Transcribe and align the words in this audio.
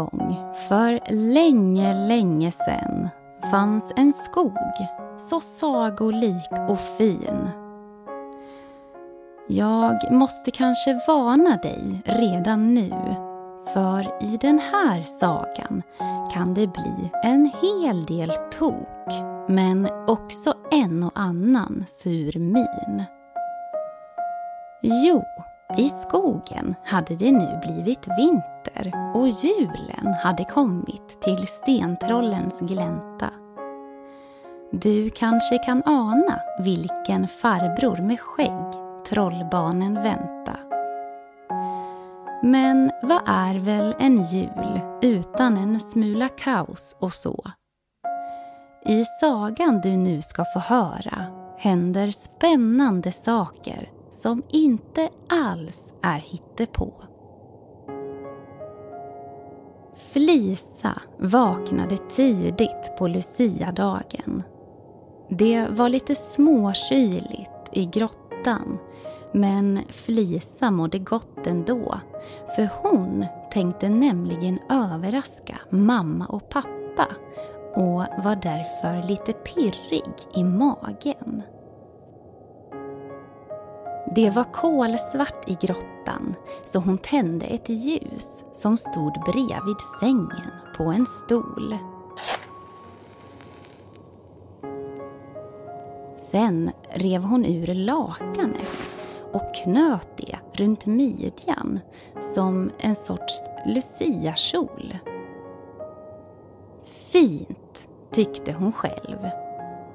gång, 0.00 0.54
för 0.68 1.00
länge, 1.34 2.06
länge 2.06 2.52
sen, 2.52 3.08
fanns 3.50 3.92
en 3.96 4.12
skog 4.12 4.58
så 5.30 5.40
sagolik 5.40 6.50
och 6.68 6.80
fin. 6.80 7.50
Jag 9.48 10.12
måste 10.12 10.50
kanske 10.50 11.00
varna 11.06 11.56
dig 11.56 12.02
redan 12.04 12.74
nu, 12.74 12.90
för 13.74 14.24
i 14.24 14.36
den 14.40 14.58
här 14.58 15.02
sagan 15.02 15.82
kan 16.32 16.54
det 16.54 16.66
bli 16.66 17.10
en 17.24 17.50
hel 17.62 18.04
del 18.04 18.32
tok, 18.58 19.12
men 19.48 19.88
också 20.06 20.54
en 20.70 21.02
och 21.02 21.12
annan 21.14 21.84
sur 21.88 22.38
min. 22.38 23.04
Jo, 24.82 25.24
i 25.76 25.88
skogen 25.88 26.74
hade 26.84 27.14
det 27.14 27.32
nu 27.32 27.60
blivit 27.62 28.08
vinter 28.18 28.92
och 29.14 29.28
julen 29.28 30.14
hade 30.22 30.44
kommit 30.44 31.20
till 31.20 31.46
stentrollens 31.46 32.60
glänta. 32.60 33.30
Du 34.72 35.10
kanske 35.10 35.58
kan 35.58 35.82
ana 35.86 36.40
vilken 36.58 37.28
farbror 37.28 37.96
med 37.96 38.20
skägg 38.20 38.72
trollbarnen 39.08 39.94
vänta. 39.94 40.56
Men 42.42 42.90
vad 43.02 43.20
är 43.26 43.58
väl 43.58 43.94
en 43.98 44.22
jul 44.22 44.80
utan 45.02 45.56
en 45.56 45.80
smula 45.80 46.28
kaos 46.28 46.96
och 46.98 47.12
så? 47.12 47.50
I 48.84 49.04
sagan 49.20 49.80
du 49.80 49.96
nu 49.96 50.22
ska 50.22 50.44
få 50.54 50.58
höra 50.58 51.26
händer 51.58 52.10
spännande 52.10 53.12
saker 53.12 53.99
som 54.22 54.42
inte 54.48 55.08
alls 55.28 55.94
är 56.02 56.18
hittepå. 56.18 56.92
Flisa 60.12 61.00
vaknade 61.18 61.96
tidigt 61.96 62.96
på 62.98 63.08
Luciadagen. 63.08 64.42
Det 65.28 65.66
var 65.70 65.88
lite 65.88 66.14
småkyligt 66.14 67.68
i 67.72 67.86
grottan 67.86 68.78
men 69.32 69.80
Flisa 69.88 70.70
mådde 70.70 70.98
gott 70.98 71.46
ändå 71.46 72.00
för 72.56 72.68
hon 72.82 73.26
tänkte 73.52 73.88
nämligen 73.88 74.58
överraska 74.70 75.60
mamma 75.70 76.26
och 76.26 76.48
pappa 76.48 77.06
och 77.74 78.24
var 78.24 78.42
därför 78.42 79.08
lite 79.08 79.32
pirrig 79.32 80.12
i 80.34 80.44
magen. 80.44 81.42
Det 84.14 84.30
var 84.30 84.44
kolsvart 84.44 85.50
i 85.50 85.58
grottan 85.60 86.34
så 86.66 86.78
hon 86.78 86.98
tände 86.98 87.46
ett 87.46 87.68
ljus 87.68 88.44
som 88.52 88.76
stod 88.76 89.12
bredvid 89.12 89.76
sängen 90.00 90.50
på 90.76 90.84
en 90.84 91.06
stol. 91.06 91.76
Sen 96.16 96.70
rev 96.90 97.22
hon 97.22 97.44
ur 97.44 97.74
lakanet 97.74 98.96
och 99.32 99.54
knöt 99.54 100.08
det 100.16 100.38
runt 100.52 100.86
midjan 100.86 101.80
som 102.34 102.70
en 102.78 102.96
sorts 102.96 103.42
luciakjol. 103.66 104.98
Fint, 106.84 107.88
tyckte 108.12 108.52
hon 108.52 108.72
själv. 108.72 109.18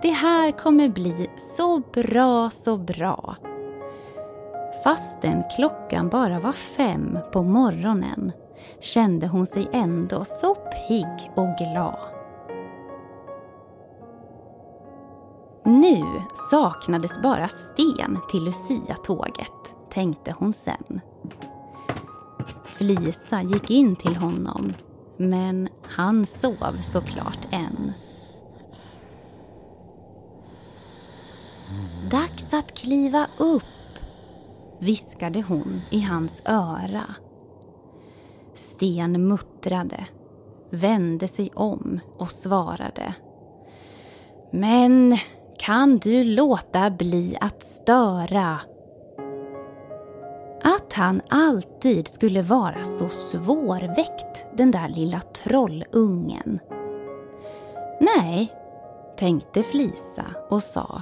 Det 0.01 0.11
här 0.11 0.51
kommer 0.51 0.89
bli 0.89 1.29
så 1.57 1.79
bra, 1.79 2.49
så 2.49 2.77
bra 2.77 3.35
Fastän 4.85 5.43
klockan 5.55 6.09
bara 6.09 6.39
var 6.39 6.51
fem 6.51 7.17
på 7.31 7.43
morgonen 7.43 8.31
kände 8.79 9.27
hon 9.27 9.45
sig 9.45 9.69
ändå 9.73 10.25
så 10.25 10.55
pigg 10.55 11.31
och 11.35 11.57
glad. 11.57 11.99
Nu 15.63 16.03
saknades 16.51 17.21
bara 17.21 17.47
sten 17.47 18.19
till 18.29 18.43
Lucia-tåget, 18.43 19.75
tänkte 19.89 20.35
hon 20.39 20.53
sen. 20.53 21.01
Flisa 22.65 23.41
gick 23.41 23.71
in 23.71 23.95
till 23.95 24.15
honom, 24.15 24.73
men 25.17 25.69
han 25.83 26.25
sov 26.25 26.77
såklart 26.91 27.47
än. 27.51 27.93
Dags 32.11 32.53
att 32.53 32.73
kliva 32.73 33.27
upp 33.37 33.63
viskade 34.85 35.41
hon 35.41 35.81
i 35.89 35.99
hans 35.99 36.41
öra. 36.45 37.15
Sten 38.55 39.27
muttrade, 39.27 40.07
vände 40.69 41.27
sig 41.27 41.51
om 41.55 41.99
och 42.17 42.31
svarade. 42.31 43.15
Men 44.51 45.17
kan 45.59 45.97
du 45.97 46.23
låta 46.23 46.91
bli 46.91 47.37
att 47.41 47.63
störa? 47.63 48.59
Att 50.63 50.93
han 50.93 51.21
alltid 51.29 52.07
skulle 52.07 52.41
vara 52.41 52.83
så 52.83 53.09
svårväckt, 53.09 54.45
den 54.57 54.71
där 54.71 54.89
lilla 54.89 55.21
trollungen. 55.21 56.59
Nej, 58.01 58.53
tänkte 59.17 59.63
Flisa 59.63 60.25
och 60.49 60.63
sa 60.63 61.01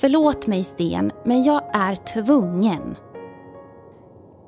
Förlåt 0.00 0.46
mig 0.46 0.64
Sten, 0.64 1.12
men 1.24 1.44
jag 1.44 1.62
är 1.72 1.96
tvungen. 1.96 2.96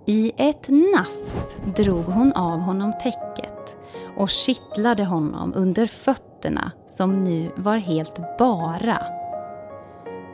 I 0.07 0.33
ett 0.37 0.69
nafs 0.69 1.57
drog 1.77 2.05
hon 2.05 2.33
av 2.33 2.59
honom 2.59 2.93
täcket 2.93 3.77
och 4.17 4.31
kittlade 4.31 5.05
honom 5.05 5.53
under 5.57 5.87
fötterna 5.87 6.73
som 6.89 7.25
nu 7.25 7.51
var 7.57 7.77
helt 7.77 8.39
bara. 8.39 9.07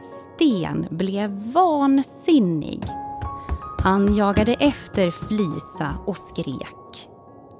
Sten 0.02 0.86
blev 0.90 1.30
vansinnig. 1.30 2.82
Han 3.78 4.16
jagade 4.16 4.52
efter 4.52 5.10
Flisa 5.10 5.94
och 6.06 6.16
skrek. 6.16 7.08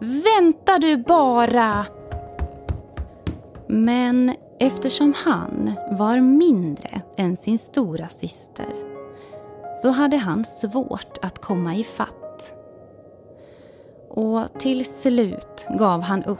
Vänta 0.01 0.79
du 0.79 0.97
bara! 0.97 1.87
Men 3.69 4.35
Eftersom 4.61 5.15
han 5.17 5.73
var 5.91 6.21
mindre 6.21 7.03
än 7.17 7.37
sin 7.37 7.59
stora 7.59 8.09
syster 8.09 8.75
så 9.83 9.89
hade 9.89 10.17
han 10.17 10.45
svårt 10.45 11.19
att 11.23 11.39
komma 11.39 11.77
i 11.77 11.85
fatt. 11.85 12.55
Och 14.11 14.61
till 14.61 14.85
slut 14.85 15.67
gav 15.79 16.01
han 16.01 16.25
upp 16.25 16.39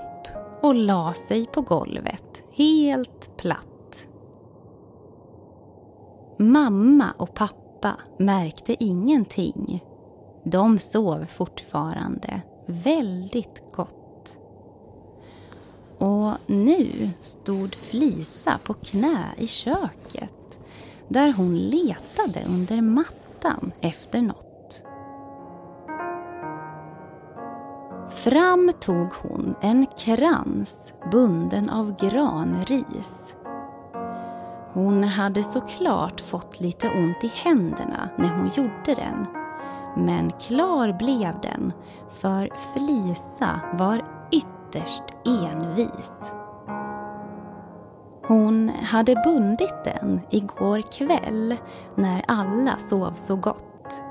och 0.61 0.75
la 0.75 1.15
sig 1.15 1.47
på 1.47 1.61
golvet 1.61 2.45
helt 2.53 3.37
platt. 3.37 4.09
Mamma 6.39 7.13
och 7.19 7.35
pappa 7.35 7.97
märkte 8.19 8.85
ingenting. 8.85 9.85
De 10.45 10.79
sov 10.79 11.25
fortfarande 11.25 12.43
väldigt 12.67 13.73
gott. 13.73 14.08
Och 15.99 16.31
nu 16.47 17.11
stod 17.23 17.75
Flisa 17.75 18.59
på 18.65 18.75
knä 18.75 19.29
i 19.37 19.47
köket 19.47 20.59
där 21.09 21.33
hon 21.33 21.59
letade 21.59 22.45
under 22.49 22.81
mattan 22.81 23.73
efter 23.81 24.23
något. 24.23 24.85
Fram 28.11 28.73
tog 28.81 29.13
hon 29.13 29.55
en 29.61 29.87
krans 29.87 30.93
bunden 31.11 31.71
av 31.71 31.97
granris. 31.97 33.35
Hon 34.73 35.05
hade 35.05 35.45
såklart 35.45 36.21
fått 36.21 36.61
lite 36.61 36.89
ont 36.89 37.25
i 37.25 37.33
händerna 37.35 38.09
när 38.19 38.29
hon 38.29 38.51
gjorde 38.57 38.95
den. 38.95 39.27
Men 39.97 40.33
klar 40.33 40.93
blev 40.93 41.41
den, 41.41 41.73
för 42.11 42.51
Flisa 42.73 43.61
var 43.73 44.18
ytterst 44.69 45.03
envis. 45.27 46.33
Hon 48.27 48.69
hade 48.69 49.15
bundit 49.25 49.85
den 49.85 50.21
igår 50.31 50.83
kväll 50.93 51.57
när 51.95 52.25
alla 52.29 52.79
sov 52.91 53.13
så 53.17 53.37
gott. 53.37 54.03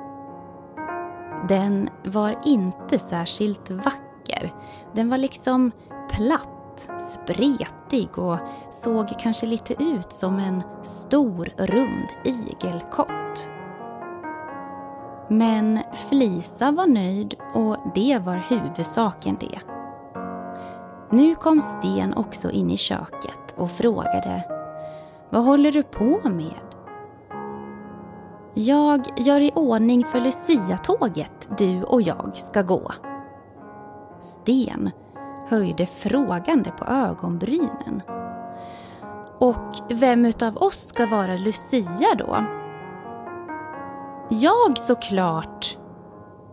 Den 1.50 1.90
var 2.06 2.36
inte 2.46 3.00
särskilt 3.00 3.70
vacker. 3.70 4.54
Den 4.94 5.10
var 5.10 5.18
liksom 5.18 5.72
platt, 6.12 6.90
spretig 7.00 8.18
och 8.18 8.38
såg 8.72 9.20
kanske 9.20 9.46
lite 9.46 9.84
ut 9.84 10.14
som 10.14 10.40
en 10.40 10.64
stor 10.84 11.50
rund 11.58 12.08
igelkott. 12.24 13.50
Men 15.30 15.80
Flisa 16.10 16.72
var 16.72 16.88
nöjd 16.88 17.36
och 17.54 17.78
det 17.96 18.20
var 18.26 18.36
huvudsaken 18.50 19.38
det. 19.40 19.77
Nu 21.10 21.36
kom 21.36 21.62
Sten 21.62 22.14
också 22.14 22.52
in 22.52 22.72
i 22.72 22.78
köket 22.78 23.56
och 23.56 23.72
frågade 23.72 24.44
Vad 25.30 25.44
håller 25.44 25.72
du 25.72 25.84
på 25.84 26.20
med? 26.24 26.62
Jag 28.54 29.08
gör 29.18 29.42
i 29.42 29.52
ordning 29.56 30.06
för 30.06 30.20
Lucia-tåget 30.20 31.50
du 31.58 31.84
och 31.84 32.02
jag 32.02 32.32
ska 32.36 32.62
gå. 32.62 32.92
Sten 34.20 34.92
höjde 35.48 35.86
frågande 35.86 36.72
på 36.72 36.86
ögonbrynen. 36.86 38.02
Och 39.40 39.76
vem 39.90 40.26
utav 40.26 40.58
oss 40.58 40.88
ska 40.88 41.06
vara 41.06 41.34
Lucia 41.36 42.16
då? 42.18 42.46
Jag 44.30 44.78
såklart, 44.78 45.78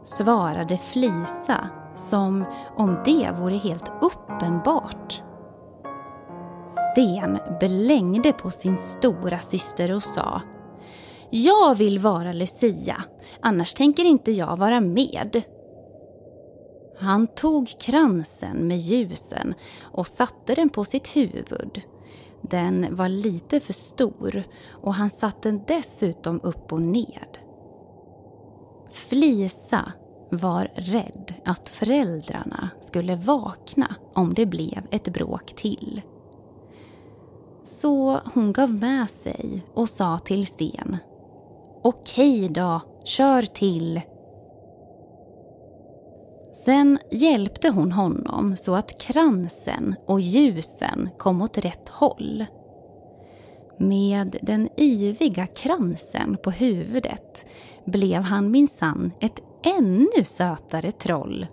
svarade 0.05 0.77
Flisa 0.77 1.69
som 1.95 2.45
om 2.77 2.99
det 3.05 3.31
vore 3.39 3.57
helt 3.57 3.93
uppenbart. 4.35 5.23
Sten 6.93 7.39
belängde 7.61 8.33
på 8.33 8.51
sin 8.51 8.79
stora 8.79 9.39
syster 9.39 9.95
och 9.95 10.03
sa 10.03 10.43
Jag 11.31 11.75
vill 11.75 11.99
vara 11.99 12.33
Lucia, 12.33 13.05
annars 13.41 13.75
tänker 13.75 14.05
inte 14.05 14.33
jag 14.33 14.57
vara 14.57 14.81
med. 14.81 15.43
Han 16.99 17.27
tog 17.27 17.69
kransen 17.81 18.69
med 18.69 18.79
ljusen 18.79 19.55
och 19.83 20.07
satte 20.07 20.55
den 20.55 20.69
på 20.69 20.85
sitt 20.85 21.17
huvud. 21.17 21.83
Den 22.43 22.97
var 22.97 23.09
lite 23.09 23.61
för 23.61 23.73
stor 23.73 24.45
och 24.71 24.95
han 24.95 25.11
satte 25.11 25.49
den 25.49 25.63
dessutom 25.67 26.41
upp 26.43 26.73
och 26.73 26.83
ned. 26.83 27.39
Flisa 28.91 29.93
var 30.37 30.69
rädd 30.75 31.35
att 31.45 31.69
föräldrarna 31.69 32.71
skulle 32.81 33.17
vakna 33.17 33.95
om 34.15 34.35
det 34.35 34.47
blev 34.47 34.87
ett 34.91 35.13
bråk 35.13 35.57
till. 35.57 36.03
Så 37.65 38.21
hon 38.35 38.53
gav 38.53 38.75
med 38.75 39.11
sig 39.11 39.67
och 39.75 39.89
sa 39.89 40.19
till 40.19 40.47
Sten. 40.47 40.97
Okej 41.83 42.49
då, 42.49 42.81
kör 43.05 43.43
till. 43.43 44.01
Sen 46.65 46.99
hjälpte 47.11 47.69
hon 47.69 47.93
honom 47.93 48.57
så 48.57 48.75
att 48.75 49.01
kransen 49.01 49.95
och 50.07 50.21
ljusen 50.21 51.09
kom 51.19 51.43
åt 51.43 51.59
rätt 51.59 51.89
håll. 51.89 52.45
Med 53.79 54.37
den 54.43 54.69
yviga 54.79 55.47
kransen 55.47 56.37
på 56.43 56.51
huvudet 56.51 57.47
blev 57.85 58.23
han 58.23 58.51
minsann 58.51 59.13
ett 59.21 59.41
ännu 59.65 60.25
sötare 60.25 60.93
troll. 60.93 61.47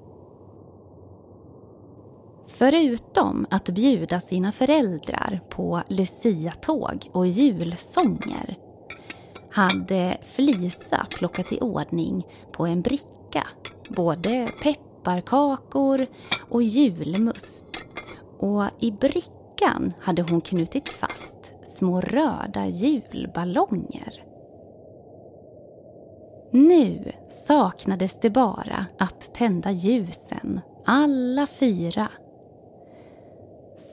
Förutom 2.48 3.46
att 3.50 3.70
bjuda 3.70 4.20
sina 4.20 4.52
föräldrar 4.52 5.42
på 5.50 5.82
luciatåg 5.88 7.10
och 7.12 7.28
julsånger 7.28 8.58
hade 9.52 10.18
Flisa 10.24 11.06
plockat 11.10 11.52
i 11.52 11.60
ordning 11.60 12.26
på 12.52 12.66
en 12.66 12.82
bricka 12.82 13.48
både 13.90 14.52
pepparkakor 14.64 16.08
och 16.50 16.64
julmust. 16.64 17.86
Och 18.40 18.64
i 18.80 18.92
brickan 18.92 19.94
hade 20.00 20.22
hon 20.22 20.42
knutit 20.42 20.90
fast 20.90 21.54
små 21.64 22.02
röda 22.02 22.68
julballonger. 22.68 24.31
Nu 26.52 27.12
saknades 27.30 28.20
det 28.20 28.30
bara 28.30 28.86
att 29.00 29.34
tända 29.34 29.72
ljusen, 29.72 30.62
alla 30.86 31.48
fyra. 31.48 32.08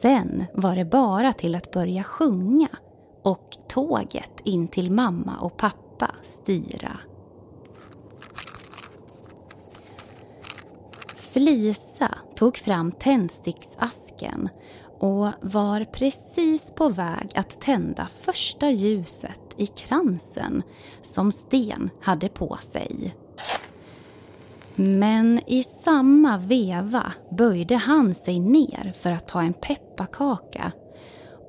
Sen 0.02 0.44
var 0.54 0.76
det 0.76 0.84
bara 0.84 1.32
till 1.32 1.54
att 1.54 1.70
börja 1.70 2.02
sjunga 2.02 2.68
och 3.22 3.56
tåget 3.68 4.40
in 4.44 4.68
till 4.68 4.90
mamma 4.90 5.38
och 5.40 5.56
pappa 5.56 6.10
styra. 6.22 7.00
Flisa 11.16 12.14
tog 12.36 12.56
fram 12.56 12.92
tändsticksasken 12.92 14.48
och 14.98 15.28
var 15.40 15.84
precis 15.84 16.72
på 16.74 16.88
väg 16.88 17.30
att 17.34 17.60
tända 17.60 18.08
första 18.20 18.70
ljuset 18.70 19.40
i 19.56 19.66
kransen 19.66 20.62
som 21.02 21.32
Sten 21.32 21.90
hade 22.00 22.28
på 22.28 22.58
sig. 22.60 23.14
Men 24.74 25.40
i 25.46 25.62
samma 25.62 26.38
veva 26.38 27.12
böjde 27.30 27.76
han 27.76 28.14
sig 28.14 28.40
ner 28.40 28.92
för 28.98 29.10
att 29.10 29.28
ta 29.28 29.42
en 29.42 29.52
pepparkaka 29.52 30.72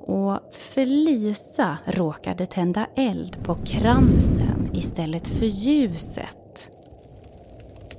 och 0.00 0.54
Felisa 0.54 1.78
råkade 1.86 2.46
tända 2.46 2.86
eld 2.96 3.44
på 3.44 3.54
kransen 3.54 4.70
istället 4.72 5.28
för 5.28 5.46
ljuset. 5.46 6.70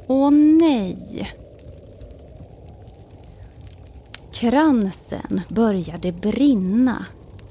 Åh 0.07 0.31
nej! 0.31 1.40
Kransen 4.41 5.41
började 5.49 6.11
brinna 6.11 7.05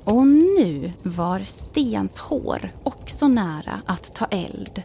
och 0.05 0.27
nu 0.27 0.93
var 1.03 1.41
Stens 1.41 2.19
hår 2.19 2.71
också 2.85 3.29
nära 3.29 3.83
att 3.87 4.15
ta 4.15 4.25
eld. 4.25 4.83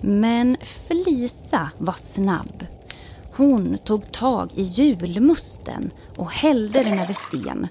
Men 0.00 0.56
Felisa 0.60 1.70
var 1.78 1.92
snabb. 1.92 2.66
Hon 3.36 3.78
tog 3.84 4.12
tag 4.12 4.50
i 4.54 4.62
julmusten 4.62 5.90
och 6.16 6.30
hällde 6.30 6.82
den 6.82 6.98
över 6.98 7.16
Sten. 7.28 7.68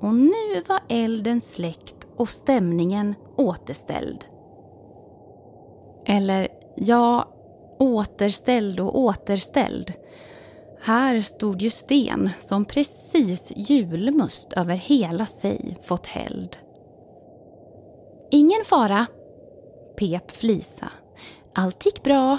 Och 0.00 0.14
nu 0.14 0.62
var 0.68 0.80
elden 0.88 1.40
släckt 1.40 2.06
och 2.16 2.28
stämningen 2.28 3.14
återställd. 3.36 4.24
Eller, 6.06 6.48
ja, 6.76 7.28
återställd 7.78 8.80
och 8.80 8.98
återställd. 8.98 9.92
Här 10.86 11.20
stod 11.20 11.62
ju 11.62 11.70
Sten 11.70 12.30
som 12.38 12.64
precis 12.64 13.52
julmust 13.56 14.52
över 14.52 14.74
hela 14.74 15.26
sig 15.26 15.76
fått 15.82 16.06
hälld. 16.06 16.56
Ingen 18.30 18.64
fara, 18.64 19.06
pep 19.98 20.30
Flisa. 20.30 20.90
Allt 21.54 21.86
gick 21.86 22.02
bra. 22.02 22.38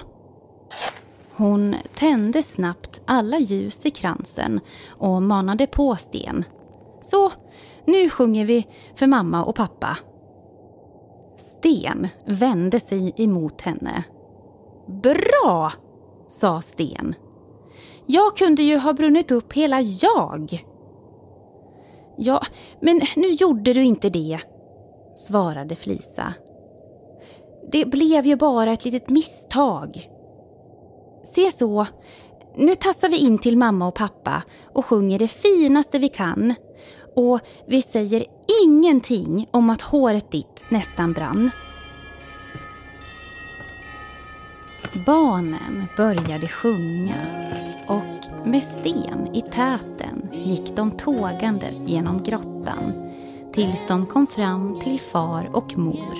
Hon 1.36 1.76
tände 1.96 2.44
snabbt 2.44 3.02
alla 3.06 3.40
ljus 3.40 3.86
i 3.86 3.90
kransen 3.90 4.60
och 4.90 5.22
manade 5.22 5.68
på 5.68 5.96
Sten. 5.96 6.44
Så, 7.02 7.32
nu 7.86 8.10
sjunger 8.10 8.46
vi 8.46 8.68
för 8.96 9.08
mamma 9.08 9.44
och 9.44 9.56
pappa. 9.56 9.98
Sten 11.38 12.08
vände 12.26 12.80
sig 12.80 13.14
emot 13.18 13.62
henne. 13.62 14.04
Bra, 14.88 15.72
sa 16.28 16.62
Sten 16.62 17.16
jag 18.08 18.38
kunde 18.38 18.64
ju 18.64 18.78
ha 18.78 18.94
brunnit 18.94 19.32
upp 19.32 19.54
hela 19.54 19.82
jag. 19.82 20.66
Ja, 22.18 22.42
men 22.82 23.02
nu 23.16 23.28
gjorde 23.28 23.74
du 23.74 23.84
inte 23.84 24.10
det, 24.10 24.40
svarade 25.16 25.76
Flisa. 25.76 26.34
Det 27.72 27.86
blev 27.86 28.26
ju 28.26 28.36
bara 28.36 28.72
ett 28.72 28.86
litet 28.86 29.10
misstag. 29.10 30.10
Se 31.26 31.52
så, 31.52 31.88
nu 32.56 32.76
tassar 32.76 33.10
vi 33.10 33.18
in 33.18 33.38
till 33.38 33.58
mamma 33.58 33.88
och 33.88 33.96
pappa 33.96 34.44
och 34.74 34.86
sjunger 34.86 35.20
det 35.20 35.28
finaste 35.28 36.00
vi 36.00 36.10
kan. 36.10 36.54
Och 37.16 37.40
vi 37.68 37.82
säger 37.82 38.26
ingenting 38.64 39.50
om 39.52 39.70
att 39.70 39.82
håret 39.82 40.32
ditt 40.32 40.66
nästan 40.70 41.14
brann. 41.14 41.52
Barnen 45.06 45.88
började 45.98 46.48
sjunga 46.48 47.16
med 48.48 48.64
sten 48.64 49.36
i 49.36 49.42
täten 49.42 50.30
gick 50.32 50.76
de 50.76 50.92
tågandes 50.92 51.78
genom 51.86 52.24
grottan 52.24 53.12
tills 53.54 53.88
de 53.88 54.06
kom 54.06 54.28
fram 54.28 54.80
till 54.84 55.00
far 55.00 55.50
och 55.52 55.78
mor. 55.78 56.18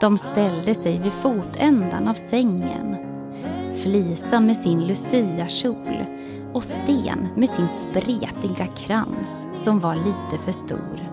De 0.00 0.18
ställde 0.18 0.74
sig 0.74 0.98
vid 0.98 1.12
fotändan 1.12 2.08
av 2.08 2.14
sängen. 2.14 2.96
Flisa 3.82 4.40
med 4.40 4.56
sin 4.56 4.86
luciakjol 4.86 6.04
och 6.52 6.64
Sten 6.64 7.28
med 7.36 7.48
sin 7.48 7.68
spretiga 7.80 8.66
krans 8.66 9.46
som 9.64 9.78
var 9.78 9.94
lite 9.94 10.44
för 10.44 10.52
stor. 10.52 11.12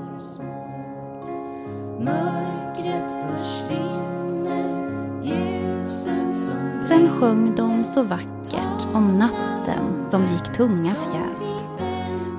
Sjöng 7.19 7.55
de 7.55 7.83
så 7.83 8.03
vackert 8.03 8.87
om 8.93 9.17
natten 9.17 10.05
som 10.11 10.21
gick 10.21 10.57
tunga 10.57 10.93
fjät. 10.95 11.41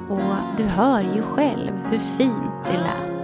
Och 0.09 0.59
du 0.59 0.65
hör 0.65 1.01
ju 1.01 1.23
själv 1.23 1.73
hur 1.91 1.99
fint 1.99 2.65
det 2.65 2.79
lät. 2.79 3.21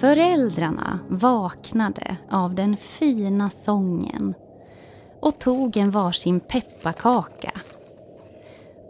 Föräldrarna 0.00 0.98
vaknade 1.08 2.16
av 2.30 2.54
den 2.54 2.76
fina 2.76 3.50
sången 3.50 4.34
och 5.20 5.38
tog 5.38 5.76
en 5.76 5.90
varsin 5.90 6.40
pepparkaka 6.40 7.52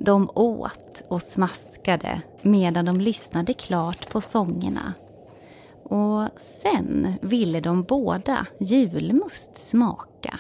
de 0.05 0.31
åt 0.35 1.03
och 1.09 1.23
smaskade 1.23 2.21
medan 2.43 2.85
de 2.85 3.01
lyssnade 3.01 3.53
klart 3.53 4.11
på 4.11 4.21
sångerna. 4.21 4.95
Och 5.85 6.29
sen 6.41 7.15
ville 7.23 7.61
de 7.61 7.83
båda 7.83 8.47
julmust 8.61 9.57
smaka. 9.57 10.39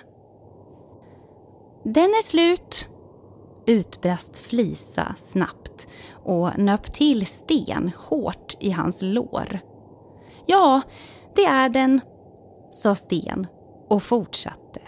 Den 1.84 2.04
är 2.04 2.22
slut, 2.22 2.88
utbrast 3.66 4.38
Flisa 4.38 5.14
snabbt 5.18 5.86
och 6.12 6.58
nöp 6.58 6.92
till 6.92 7.26
Sten 7.26 7.92
hårt 7.96 8.56
i 8.60 8.70
hans 8.70 8.98
lår. 9.02 9.60
Ja, 10.46 10.80
det 11.34 11.44
är 11.44 11.68
den, 11.68 12.00
sa 12.70 12.94
Sten 12.94 13.46
och 13.88 14.02
fortsatte. 14.02 14.80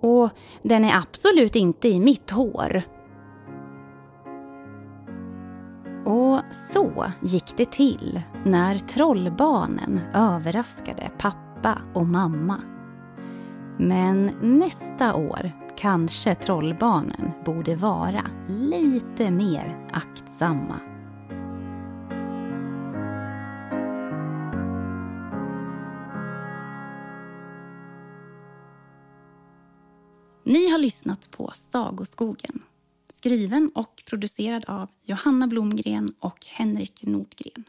Och 0.00 0.28
den 0.62 0.84
är 0.84 0.96
absolut 0.96 1.56
inte 1.56 1.88
i 1.88 2.00
mitt 2.00 2.30
hår. 2.30 2.97
Så 6.50 7.12
gick 7.20 7.56
det 7.56 7.70
till 7.70 8.20
när 8.44 8.78
trollbarnen 8.78 10.00
överraskade 10.14 11.10
pappa 11.18 11.78
och 11.94 12.06
mamma. 12.06 12.60
Men 13.78 14.30
nästa 14.40 15.14
år 15.14 15.52
kanske 15.76 16.34
trollbarnen 16.34 17.32
borde 17.44 17.76
vara 17.76 18.30
lite 18.48 19.30
mer 19.30 19.88
aktsamma. 19.92 20.80
Ni 30.44 30.70
har 30.70 30.78
lyssnat 30.78 31.30
på 31.30 31.52
Sagoskogen 31.54 32.62
skriven 33.18 33.70
och 33.74 34.02
producerad 34.06 34.64
av 34.68 34.88
Johanna 35.02 35.46
Blomgren 35.46 36.14
och 36.18 36.46
Henrik 36.46 37.02
Nordgren. 37.02 37.64